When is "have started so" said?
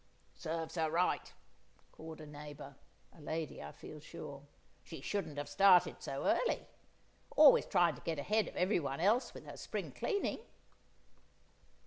5.37-6.25